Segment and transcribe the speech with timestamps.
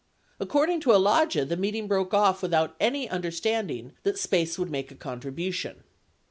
[0.39, 4.95] According to Alagia, the meeting broke off without any understanding that SPACE would make a
[4.95, 5.83] contribution.